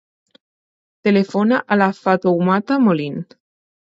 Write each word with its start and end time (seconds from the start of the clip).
Telefona 1.07 1.59
a 1.75 1.77
la 1.81 1.89
Fatoumata 1.99 2.79
Moline. 2.87 3.23